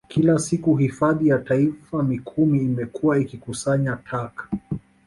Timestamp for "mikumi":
2.03-2.63